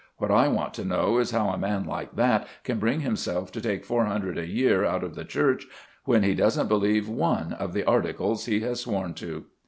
[0.17, 3.61] What I want to know is how a man like that can bring himself to
[3.61, 5.67] take four hundred a year out of the Church,
[6.05, 9.45] when he doesn't believe one of the Articles he has sworn to?"